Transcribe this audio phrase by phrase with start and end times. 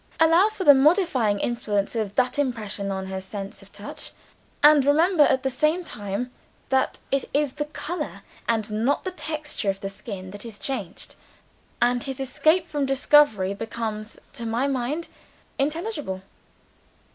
[0.19, 4.13] Allow for the modifying influence of that impression on her sense of touch
[4.63, 6.31] and remember at the same time,
[6.69, 11.13] that it is the color and not the texture of the skin that is changed
[11.79, 15.07] and his escape from discovery becomes, to my mind,
[15.59, 16.23] intelligible."